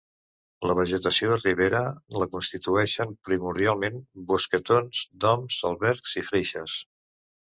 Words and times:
La 0.69 0.75
vegetació 0.77 1.29
de 1.31 1.37
ribera 1.51 1.81
la 2.23 2.27
constitueixen 2.31 3.13
primordialment 3.29 4.01
bosquetons 4.33 5.03
d’oms, 5.25 5.59
àlbers 5.73 6.17
i 6.23 6.29
freixes. 6.33 6.81